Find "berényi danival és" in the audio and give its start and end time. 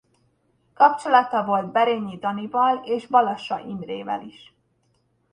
1.71-3.07